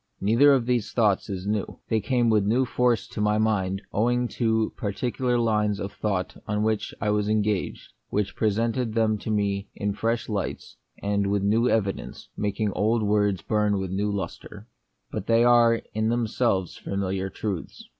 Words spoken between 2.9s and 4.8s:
to my mind owing to